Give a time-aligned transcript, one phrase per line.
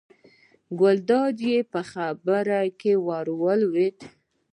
[0.79, 3.97] ګلداد یې په خبرو کې ور ولوېد.